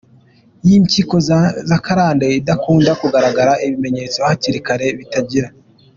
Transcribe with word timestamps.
y’impyiko 0.67 1.15
z’akarande 1.69 2.25
idakunda 2.39 2.91
kugaragaza 3.01 3.53
ibimenyetso 3.65 4.17
hakiri 4.27 4.59
kare, 4.67 4.87
bitangira 4.97 5.47